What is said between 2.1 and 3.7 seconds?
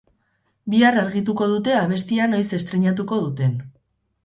noiz estreinatuko duten.